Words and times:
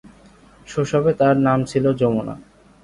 শৈশবে 0.67 1.11
তার 1.19 1.35
নাম 1.47 1.59
ছিল 1.71 1.85
যমুনা। 1.99 2.35